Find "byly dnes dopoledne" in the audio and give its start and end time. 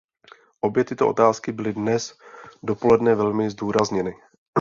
1.51-3.15